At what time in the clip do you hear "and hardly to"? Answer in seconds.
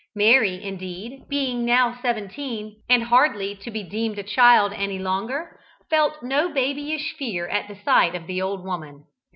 2.89-3.69